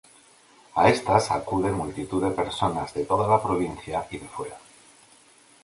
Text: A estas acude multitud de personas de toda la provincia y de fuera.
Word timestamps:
A 0.83 0.85
estas 0.95 1.27
acude 1.35 1.71
multitud 1.81 2.23
de 2.25 2.31
personas 2.39 2.91
de 2.95 3.05
toda 3.05 3.27
la 3.35 3.39
provincia 3.47 4.07
y 4.09 4.17
de 4.17 4.27
fuera. 4.27 4.57